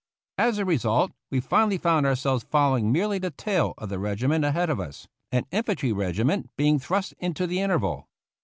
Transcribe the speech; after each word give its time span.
As 0.39 0.57
a 0.57 0.65
result, 0.65 1.11
we 1.29 1.39
finally 1.39 1.77
found 1.77 2.07
ourselves 2.07 2.43
following 2.49 2.91
merely 2.91 3.19
the 3.19 3.29
tail 3.29 3.75
of 3.77 3.89
the 3.89 3.99
regiment 3.99 4.43
ahead 4.43 4.67
of 4.67 4.79
us, 4.79 5.07
an 5.31 5.45
infantry 5.51 5.91
regiment 5.93 6.49
being 6.57 6.79
thrust 6.79 7.13
into 7.19 7.45
the 7.45 7.59
interval. 7.61 8.09